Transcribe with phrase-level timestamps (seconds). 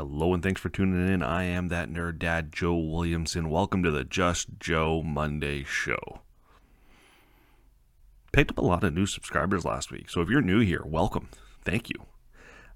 [0.00, 1.22] Hello and thanks for tuning in.
[1.22, 3.50] I am that nerd dad, Joe Williamson.
[3.50, 6.22] Welcome to the Just Joe Monday show.
[8.32, 11.28] Picked up a lot of new subscribers last week, so if you're new here, welcome.
[11.66, 11.96] Thank you.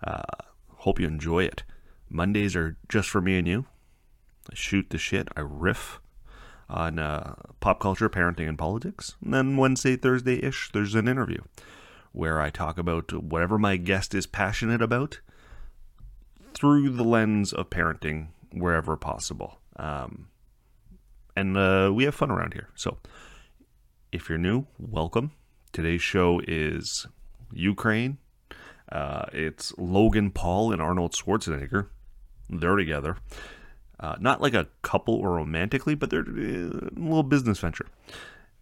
[0.07, 0.21] Uh,
[0.69, 1.63] hope you enjoy it.
[2.11, 3.65] Mondays are just for me and you.
[4.53, 6.01] I shoot the shit, I riff
[6.69, 9.17] on uh, pop culture, parenting, and politics.
[9.25, 11.41] And then Wednesday, Thursday ish, there's an interview
[12.13, 15.21] where I talk about whatever my guest is passionate about
[16.55, 19.59] through the lens of parenting wherever possible.
[19.77, 20.29] Um,
[21.37, 22.69] and uh, we have fun around here.
[22.77, 22.99] So
[24.13, 25.33] if you're new, welcome.
[25.73, 27.07] Today's show is
[27.53, 28.19] Ukraine.
[28.91, 31.89] Uh, it's Logan Paul and Arnold Schwarzenegger.
[32.49, 33.17] They're together.
[33.99, 37.87] Uh, not like a couple or romantically, but they're uh, a little business venture.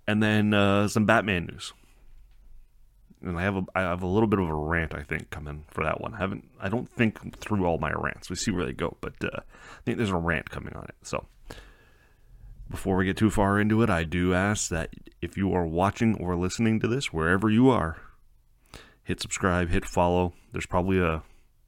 [0.06, 1.73] And then uh, some Batman news
[3.23, 5.65] and I have a I have a little bit of a rant I think coming
[5.69, 6.15] for that one.
[6.15, 8.31] I haven't I don't think through all my rants.
[8.31, 10.97] We see where they go, but uh, I think there's a rant coming on it.
[11.03, 11.27] So
[12.70, 16.17] before we get too far into it, I do ask that if you are watching
[16.17, 17.98] or listening to this wherever you are,
[19.05, 20.33] hit subscribe, hit follow.
[20.53, 21.23] There's probably a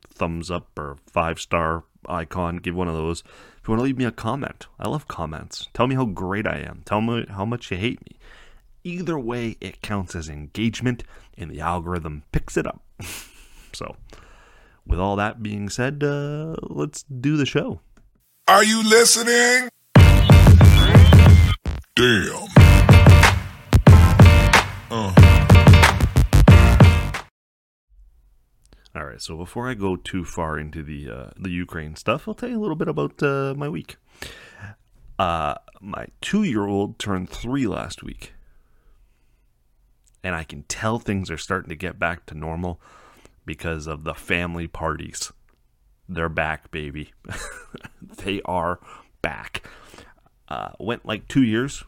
[0.08, 2.56] thumbs up or five star icon.
[2.56, 3.22] Give one of those.
[3.58, 5.68] If you want to leave me a comment, I love comments.
[5.74, 6.82] Tell me how great I am.
[6.84, 8.18] Tell me how much you hate me.
[8.82, 11.04] Either way, it counts as engagement
[11.36, 12.82] and the algorithm picks it up.
[13.72, 13.96] so,
[14.86, 17.80] with all that being said, uh, let's do the show.
[18.48, 19.68] Are you listening?
[21.96, 22.48] Damn.
[24.90, 25.14] Uh.
[28.96, 32.34] All right, so before I go too far into the uh, the Ukraine stuff, I'll
[32.34, 33.96] tell you a little bit about uh, my week.
[35.18, 38.34] Uh, my two year old turned three last week,
[40.24, 42.80] and I can tell things are starting to get back to normal
[43.44, 45.30] because of the family parties.
[46.08, 47.12] They're back, baby.
[48.02, 48.80] they are
[49.20, 49.68] back.
[50.48, 51.84] Uh, went like two years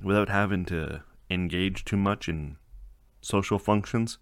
[0.00, 2.56] without having to engage too much in
[3.20, 4.18] social functions.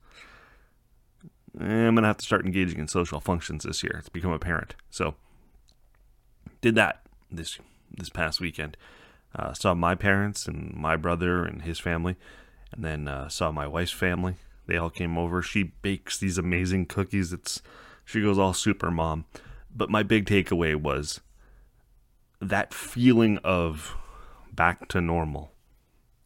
[1.61, 3.97] Eh, I'm gonna have to start engaging in social functions this year.
[3.99, 4.75] It's become apparent.
[4.89, 5.15] So,
[6.63, 7.59] did that this
[7.91, 8.77] this past weekend.
[9.35, 12.17] Uh, saw my parents and my brother and his family
[12.73, 14.37] and then uh, saw my wife's family.
[14.67, 15.43] They all came over.
[15.43, 17.33] She bakes these amazing cookies.
[17.33, 17.61] It's
[18.05, 19.25] she goes all super mom.
[19.75, 21.21] But my big takeaway was
[22.41, 23.97] that feeling of
[24.53, 25.53] back to normal.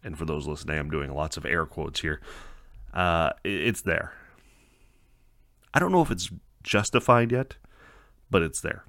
[0.02, 2.20] And for those listening, I'm doing lots of air quotes here.
[2.92, 4.12] Uh, it's there.
[5.72, 6.30] I don't know if it's
[6.62, 7.56] justified yet,
[8.30, 8.84] but it's there.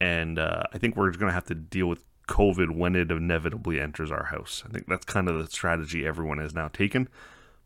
[0.00, 3.80] And uh, I think we're going to have to deal with COVID when it inevitably
[3.80, 4.62] enters our house.
[4.66, 7.08] I think that's kind of the strategy everyone has now taken.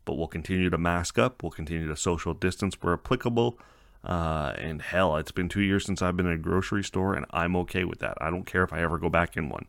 [0.05, 3.57] But we'll continue to mask up, we'll continue to social distance where applicable.
[4.03, 7.25] Uh, and hell, it's been two years since I've been in a grocery store, and
[7.31, 8.17] I'm okay with that.
[8.19, 9.65] I don't care if I ever go back in one.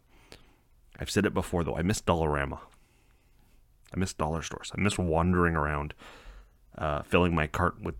[0.98, 1.76] I've said it before, though.
[1.76, 2.58] I miss Dollarama.
[3.94, 4.72] I miss dollar stores.
[4.76, 5.94] I miss wandering around,
[6.76, 7.94] uh, filling my cart with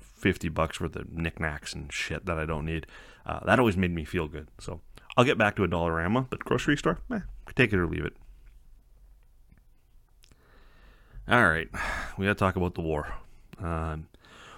[0.00, 2.86] 50 bucks worth of knickknacks and shit that I don't need.
[3.26, 4.48] Uh, that always made me feel good.
[4.58, 4.80] So
[5.16, 7.20] I'll get back to a Dollarama, but grocery store, eh,
[7.54, 8.16] take it or leave it.
[11.28, 11.68] All right,
[12.16, 13.14] we got to talk about the war.
[13.60, 14.08] Um,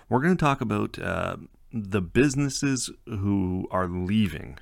[0.09, 1.37] we're going to talk about uh,
[1.73, 4.59] the businesses who are leaving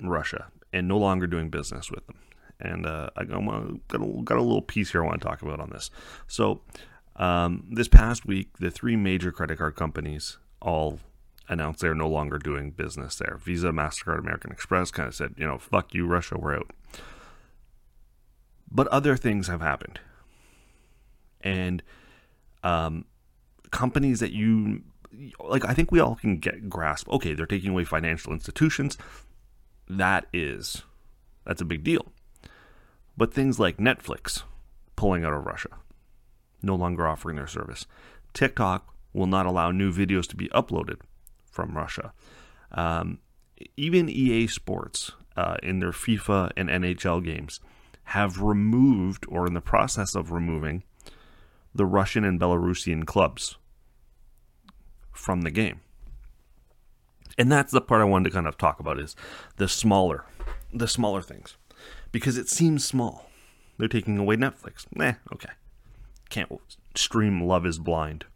[0.00, 2.16] Russia and no longer doing business with them.
[2.60, 5.60] And uh, I got a, got a little piece here I want to talk about
[5.60, 5.90] on this.
[6.26, 6.60] So,
[7.16, 11.00] um, this past week, the three major credit card companies all
[11.48, 13.38] announced they're no longer doing business there.
[13.42, 16.70] Visa, MasterCard, American Express kind of said, you know, fuck you, Russia, we're out.
[18.70, 20.00] But other things have happened.
[21.40, 21.82] And
[22.62, 23.06] um,
[23.70, 24.82] companies that you
[25.40, 27.08] like, I think we all can get grasp.
[27.08, 28.98] Okay, they're taking away financial institutions.
[29.88, 30.82] That is,
[31.46, 32.12] that's a big deal.
[33.16, 34.42] But things like Netflix
[34.96, 35.70] pulling out of Russia,
[36.62, 37.86] no longer offering their service.
[38.34, 40.98] TikTok will not allow new videos to be uploaded
[41.58, 42.12] from Russia.
[42.70, 43.18] Um,
[43.76, 47.58] even EA Sports uh, in their FIFA and NHL games
[48.04, 50.84] have removed or in the process of removing
[51.74, 53.56] the Russian and Belarusian clubs
[55.10, 55.80] from the game.
[57.36, 59.16] And that's the part I wanted to kind of talk about is
[59.56, 60.26] the smaller,
[60.72, 61.56] the smaller things,
[62.12, 63.28] because it seems small.
[63.78, 64.86] They're taking away Netflix.
[65.00, 65.50] Eh, okay.
[66.30, 66.52] Can't
[66.94, 68.26] stream Love Is Blind.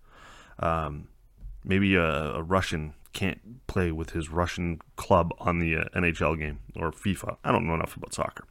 [0.58, 1.06] Um,
[1.64, 6.60] maybe a, a, Russian can't play with his Russian club on the uh, NHL game
[6.76, 7.36] or FIFA.
[7.44, 8.44] I don't know enough about soccer.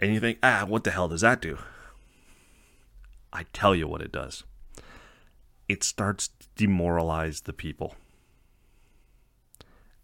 [0.00, 1.58] And you think, ah, what the hell does that do?
[3.32, 4.44] I tell you what it does.
[5.68, 7.94] It starts to demoralize the people.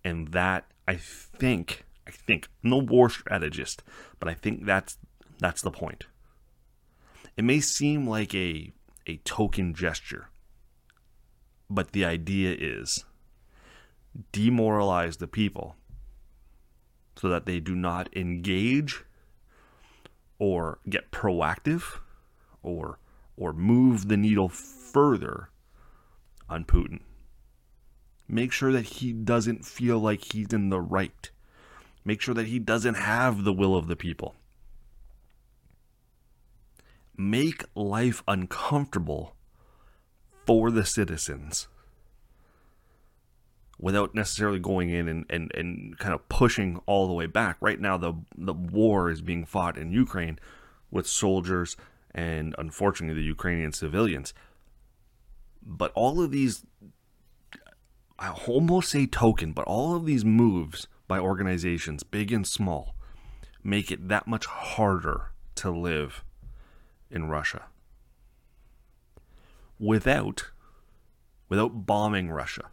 [0.05, 3.83] And that I think I think no war strategist,
[4.19, 4.97] but I think that's
[5.39, 6.07] that's the point.
[7.37, 8.73] It may seem like a
[9.07, 10.29] a token gesture,
[11.71, 13.05] but the idea is
[14.33, 15.77] demoralize the people
[17.17, 19.05] so that they do not engage
[20.39, 22.01] or get proactive
[22.63, 22.99] or
[23.37, 25.51] or move the needle further
[26.49, 27.01] on Putin.
[28.29, 31.31] Make sure that he doesn't feel like he's in the right.
[32.05, 34.35] Make sure that he doesn't have the will of the people.
[37.17, 39.35] Make life uncomfortable
[40.49, 41.69] for the citizens
[43.79, 47.59] without necessarily going in and, and, and kind of pushing all the way back.
[47.61, 50.39] Right now, the, the war is being fought in Ukraine
[50.91, 51.77] with soldiers
[52.13, 54.33] and unfortunately the Ukrainian civilians.
[55.63, 56.65] But all of these
[58.19, 62.95] I almost say token, but all of these moves by organizations, big and small,
[63.63, 66.25] make it that much harder to live
[67.11, 67.67] in Russia.
[69.79, 70.51] Without
[71.49, 72.71] without bombing Russia.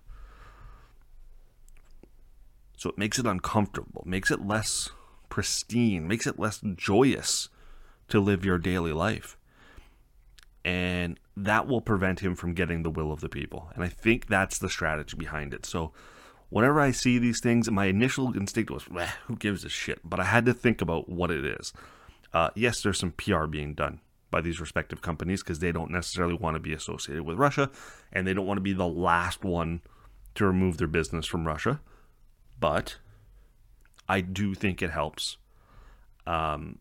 [2.77, 4.89] So it makes it uncomfortable, makes it less
[5.29, 7.49] pristine, makes it less joyous
[8.09, 9.37] to live your daily life.
[10.63, 13.71] And that will prevent him from getting the will of the people.
[13.75, 15.65] And I think that's the strategy behind it.
[15.65, 15.93] So
[16.49, 18.83] whenever I see these things, my initial instinct was,
[19.27, 19.99] who gives a shit?
[20.03, 21.71] But I had to think about what it is.
[22.33, 24.01] Uh, yes, there's some PR being done
[24.35, 27.71] by these respective companies because they don't necessarily want to be associated with Russia
[28.11, 29.79] and they don't want to be the last one
[30.33, 31.79] to remove their business from Russia.
[32.59, 32.97] But
[34.09, 35.37] I do think it helps
[36.27, 36.79] um,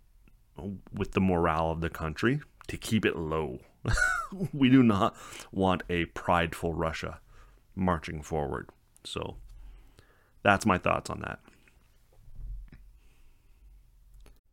[0.92, 3.60] with the morale of the country to keep it low.
[4.52, 5.14] we do not
[5.52, 7.20] want a prideful Russia
[7.76, 8.68] marching forward.
[9.04, 9.36] So
[10.42, 11.38] that's my thoughts on that.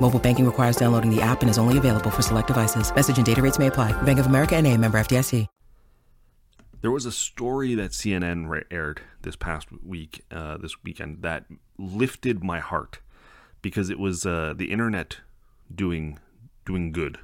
[0.00, 2.94] Mobile banking requires downloading the app and is only available for select devices.
[2.94, 3.92] Message and data rates may apply.
[4.02, 5.46] Bank of America and a member FDIC.
[6.80, 11.44] There was a story that CNN aired this past week, uh, this weekend, that
[11.76, 13.00] lifted my heart
[13.60, 15.18] because it was uh, the internet
[15.74, 16.18] doing
[16.64, 17.18] doing good.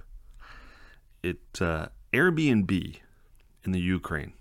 [1.23, 2.97] It uh, Airbnb
[3.65, 4.35] in the Ukraine.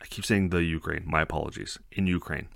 [0.00, 2.48] I keep saying the Ukraine, my apologies, in Ukraine,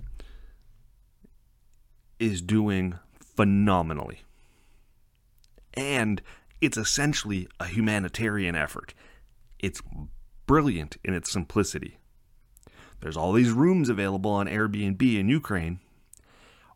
[2.19, 2.99] is doing
[3.39, 4.23] phenomenally.
[5.73, 6.21] And
[6.59, 8.93] it's essentially a humanitarian effort.
[9.59, 9.81] It's
[10.45, 11.99] brilliant in its simplicity.
[12.99, 15.79] There's all these rooms available on Airbnb in Ukraine.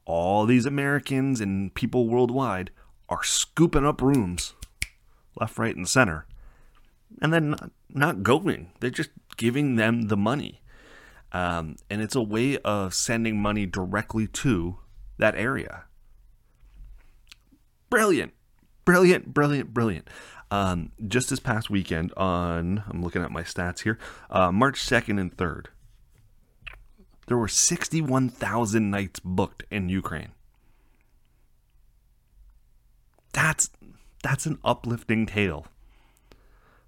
[0.06, 2.72] All these Americans and people worldwide
[3.10, 4.54] are scooping up rooms
[5.36, 6.26] left, right, and center
[7.22, 8.72] and then not, not going.
[8.80, 10.62] They're just giving them the money.
[11.34, 14.78] Um, and it's a way of sending money directly to
[15.18, 15.88] that area.
[17.94, 18.34] Brilliant.
[18.86, 20.10] Brilliant, brilliant, brilliant.
[20.50, 24.00] Um, just this past weekend, on, I'm looking at my stats here,
[24.32, 25.68] uh, March 2nd and 3rd,
[27.28, 30.32] there were 61,000 nights booked in Ukraine.
[33.32, 33.70] That's
[34.24, 35.68] that's an uplifting tale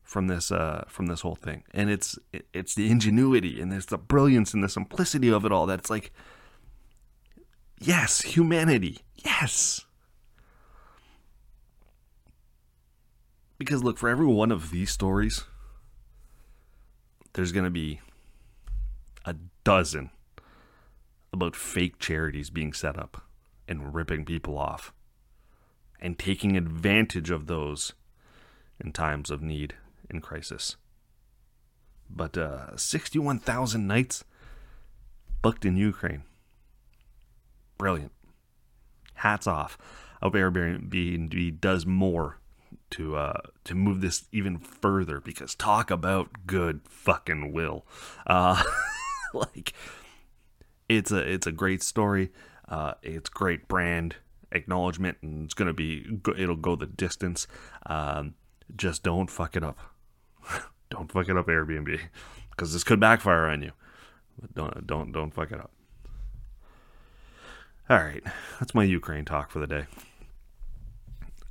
[0.02, 2.18] from this uh, from this whole thing, and it's
[2.52, 5.68] it's the ingenuity and it's the brilliance and the simplicity of it all.
[5.68, 6.12] That's like,
[7.80, 9.86] yes, humanity, yes.
[13.58, 15.46] Because look, for every one of these stories,
[17.34, 18.02] there's gonna be
[19.26, 20.12] a dozen
[21.32, 23.24] about fake charities being set up
[23.68, 24.94] and ripping people off
[26.00, 27.94] and taking advantage of those
[28.80, 29.76] in times of need
[30.10, 30.76] in crisis.
[32.10, 34.24] But uh, 61,000 nights
[35.42, 36.24] booked in Ukraine.
[37.78, 38.12] Brilliant.
[39.16, 39.78] Hats off.
[40.22, 42.40] I hope Airbnb does more
[42.92, 47.86] to uh, to move this even further because talk about good fucking will.
[48.26, 48.64] Uh,
[49.34, 49.74] like
[50.90, 52.32] it's a it's a great story.
[52.68, 54.16] Uh, it's great brand
[54.52, 57.48] acknowledgement, and it's gonna be it'll go the distance.
[57.86, 58.36] Um,
[58.76, 59.78] just don't fuck it up.
[60.90, 62.00] don't fuck it up, Airbnb,
[62.52, 63.72] because this could backfire on you.
[64.40, 65.72] But don't don't don't fuck it up.
[67.90, 68.24] All right,
[68.60, 69.86] that's my Ukraine talk for the day.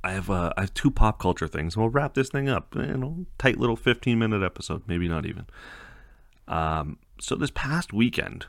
[0.05, 1.75] I have uh, I have two pop culture things.
[1.75, 2.75] We'll wrap this thing up.
[2.75, 5.47] You know, tight little fifteen minute episode, maybe not even.
[6.47, 8.45] Um, so this past weekend,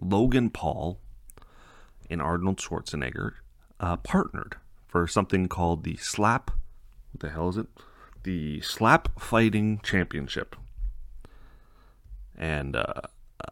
[0.00, 1.00] Logan Paul
[2.08, 3.32] and Arnold Schwarzenegger
[3.80, 4.54] uh, partnered
[4.86, 6.52] for something called the Slap.
[7.10, 7.66] What the hell is it?
[8.22, 10.54] The Slap Fighting Championship.
[12.38, 13.00] And uh,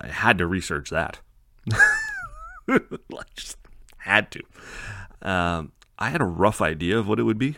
[0.01, 1.19] I had to research that.
[2.69, 2.79] I
[3.35, 3.59] just
[3.99, 4.43] had to.
[5.23, 7.57] Um, I had a rough idea of what it would be,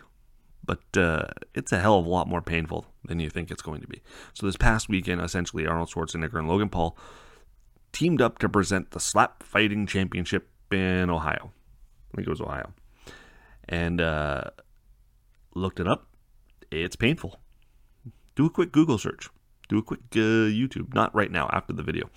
[0.64, 3.80] but uh, it's a hell of a lot more painful than you think it's going
[3.80, 4.02] to be.
[4.32, 6.96] So this past weekend, essentially, Arnold Schwarzenegger and Logan Paul
[7.92, 11.52] teamed up to present the Slap Fighting Championship in Ohio.
[12.12, 12.72] I think it was Ohio,
[13.68, 14.50] and uh,
[15.54, 16.06] looked it up.
[16.70, 17.40] It's painful.
[18.34, 19.28] Do a quick Google search.
[19.68, 20.92] Do a quick uh, YouTube.
[20.92, 21.48] Not right now.
[21.52, 22.10] After the video.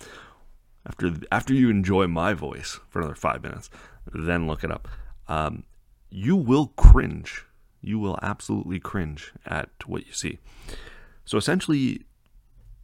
[0.86, 3.70] After after you enjoy my voice for another five minutes,
[4.12, 4.88] then look it up.
[5.28, 5.64] Um,
[6.10, 7.44] you will cringe.
[7.80, 10.38] You will absolutely cringe at what you see.
[11.24, 12.04] So essentially,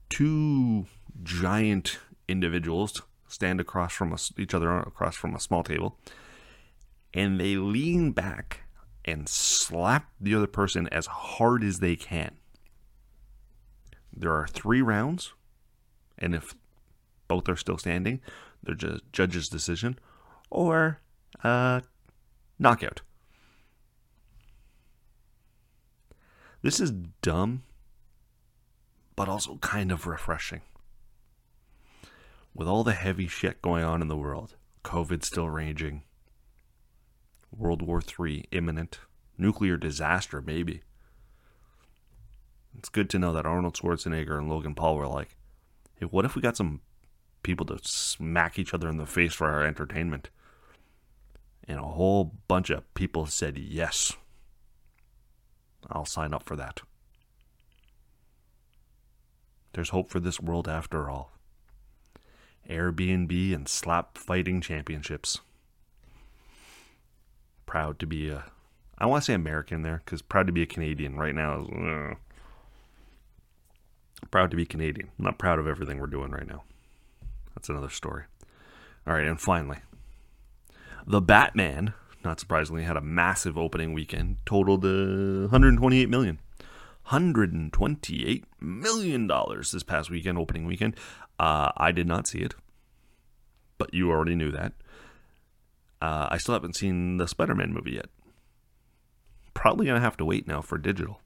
[0.09, 0.87] two
[1.23, 5.99] giant individuals stand across from each other across from a small table,
[7.13, 8.61] and they lean back
[9.05, 12.37] and slap the other person as hard as they can.
[14.17, 15.33] There are three rounds,
[16.19, 16.55] and if
[17.27, 18.21] both are still standing,
[18.63, 19.99] they're just judge's decision
[20.51, 21.01] or
[21.43, 21.81] uh,
[22.59, 23.03] knockout.
[26.65, 27.63] This is dumb,
[29.17, 30.63] but also kind of refreshing.
[32.55, 36.05] With all the heavy shit going on in the world, COVID still raging,
[37.55, 39.01] World War III imminent,
[39.37, 40.81] nuclear disaster maybe.
[42.79, 45.37] It's good to know that Arnold Schwarzenegger and Logan Paul were like,
[45.97, 46.81] hey, what if we got some
[47.43, 50.31] people to smack each other in the face for our entertainment?
[51.69, 54.17] And a whole bunch of people said yes.
[55.91, 56.81] I'll sign up for that.
[59.73, 61.33] There's hope for this world after all.
[62.69, 65.41] Airbnb and slap fighting championships.
[67.67, 68.45] Proud to be a,
[68.99, 71.69] I want to say American there because proud to be a Canadian right now is,
[71.69, 72.15] uh,
[74.31, 75.11] proud to be Canadian.
[75.19, 76.63] I'm not proud of everything we're doing right now.
[77.55, 78.25] That's another story.
[79.07, 79.79] All right, and finally,
[81.07, 81.93] the Batman
[82.25, 86.39] not surprisingly, had a massive opening weekend, totaled uh, 128 million.
[87.09, 90.97] 128 million dollars this past weekend, opening weekend.
[91.39, 92.55] Uh, I did not see it,
[93.77, 94.73] but you already knew that.
[96.01, 98.07] Uh, I still haven't seen the Spider-Man movie yet.
[99.53, 101.21] Probably gonna have to wait now for digital.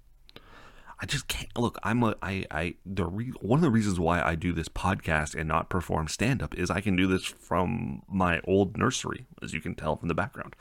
[1.00, 1.78] I just can't look.
[1.82, 5.38] I'm a I I the re, one of the reasons why I do this podcast
[5.38, 9.52] and not perform stand up is I can do this from my old nursery, as
[9.52, 10.56] you can tell from the background.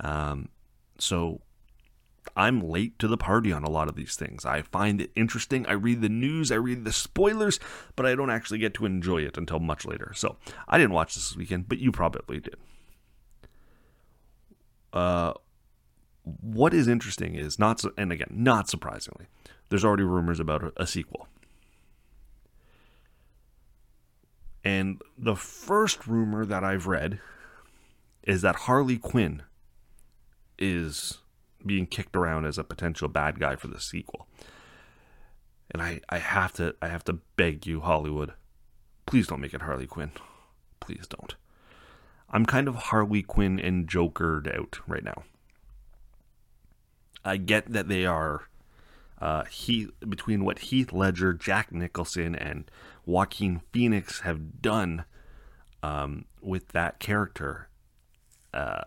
[0.00, 0.48] Um,
[0.98, 1.42] so
[2.36, 4.44] I'm late to the party on a lot of these things.
[4.44, 5.66] I find it interesting.
[5.66, 7.60] I read the news, I read the spoilers,
[7.96, 10.12] but I don't actually get to enjoy it until much later.
[10.14, 12.56] So I didn't watch this weekend, but you probably did.
[14.92, 15.34] Uh,
[16.24, 19.26] what is interesting is not, and again, not surprisingly,
[19.68, 21.28] there's already rumors about a, sequel.
[24.64, 27.20] And the first rumor that I've read
[28.22, 29.42] is that Harley Quinn
[30.58, 31.18] is
[31.64, 34.26] being kicked around as a potential bad guy for the sequel.
[35.70, 38.32] And I, I have to I have to beg you, Hollywood,
[39.06, 40.12] please don't make it Harley Quinn.
[40.80, 41.34] Please don't.
[42.30, 45.24] I'm kind of Harley Quinn and Jokered out right now.
[47.24, 48.48] I get that they are
[49.20, 52.70] uh, Heath between what Heath Ledger, Jack Nicholson, and
[53.04, 55.04] Joaquin Phoenix have done
[55.82, 57.68] um, with that character,
[58.54, 58.82] uh,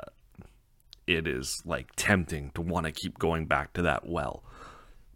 [1.07, 4.43] it is like tempting to want to keep going back to that well.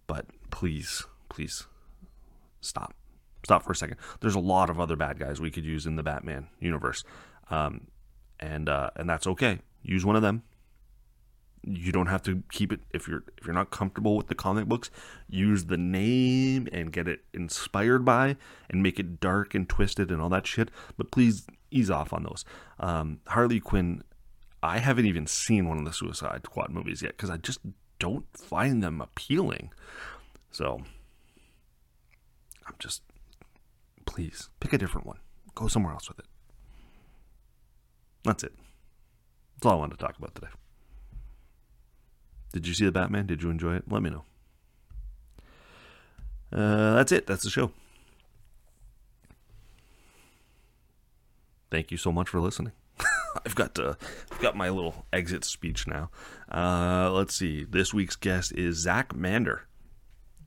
[0.08, 1.68] But please, please
[2.62, 2.94] stop.
[3.44, 3.98] Stop for a second.
[4.22, 7.04] There's a lot of other bad guys we could use in the Batman universe,
[7.52, 7.88] um,
[8.40, 9.60] and uh, and that's okay.
[9.84, 10.42] Use one of them
[11.68, 14.66] you don't have to keep it if you're if you're not comfortable with the comic
[14.66, 14.92] books
[15.28, 18.36] use the name and get it inspired by
[18.70, 22.24] and make it dark and twisted and all that shit but please ease off on
[22.24, 22.46] those
[22.80, 24.04] um, harley quinn
[24.66, 27.60] I haven't even seen one of the Suicide Squad movies yet because I just
[28.00, 29.72] don't find them appealing.
[30.50, 30.82] So
[32.66, 33.04] I'm just,
[34.08, 35.20] please pick a different one.
[35.54, 36.26] Go somewhere else with it.
[38.24, 38.54] That's it.
[39.56, 40.48] That's all I wanted to talk about today.
[42.56, 43.26] Did you see the Batman?
[43.26, 43.84] Did you enjoy it?
[43.92, 44.24] Let me know.
[46.54, 47.28] Uh, that's it.
[47.28, 47.70] That's the show.
[51.70, 52.72] Thank you so much for listening.
[53.46, 53.96] I've got uh,
[54.32, 56.10] I've got my little exit speech now.
[56.50, 57.66] Uh, let's see.
[57.66, 59.64] This week's guest is Zach Mander.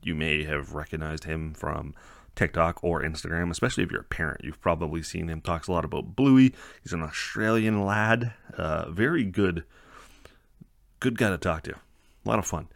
[0.01, 1.93] You may have recognized him from
[2.35, 4.43] TikTok or Instagram, especially if you're a parent.
[4.43, 5.41] You've probably seen him.
[5.41, 6.55] Talks a lot about Bluey.
[6.81, 8.33] He's an Australian lad.
[8.57, 9.63] Uh, very good,
[10.99, 11.75] good guy to talk to.
[12.25, 12.67] A lot of fun.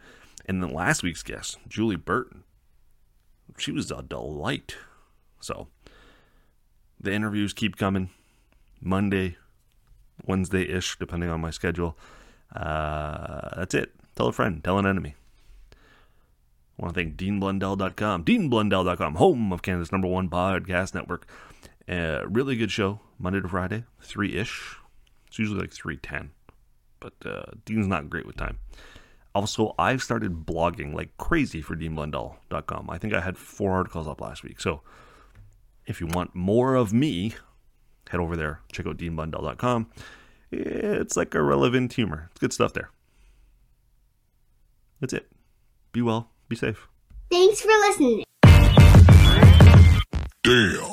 [0.46, 2.44] And then last week's guest, Julie Burton.
[3.58, 4.76] She was a delight.
[5.40, 5.68] So
[7.00, 8.10] the interviews keep coming.
[8.80, 9.36] Monday,
[10.26, 11.96] Wednesday ish, depending on my schedule.
[12.54, 13.92] Uh, that's it.
[14.16, 15.14] Tell a friend, tell an enemy.
[16.78, 21.28] I want to thank DeanBlundell.com, DeanBlundell.com, home of Canada's number one podcast network.
[21.88, 24.76] Uh, really good show, Monday to Friday, 3 ish.
[25.28, 26.30] It's usually like 310,
[27.00, 28.58] but uh, Dean's not great with time.
[29.34, 32.88] Also, I've started blogging like crazy for DeanBlundell.com.
[32.88, 34.60] I think I had four articles up last week.
[34.60, 34.82] So
[35.86, 37.34] if you want more of me,
[38.08, 38.60] head over there.
[38.72, 39.90] Check out DeanBlundell.com.
[40.52, 42.28] It's like irrelevant humor.
[42.30, 42.90] It's good stuff there.
[45.00, 45.26] That's it.
[45.92, 46.30] Be well.
[46.48, 46.86] Be safe.
[47.30, 48.22] Thanks for listening.
[50.44, 50.92] Damn.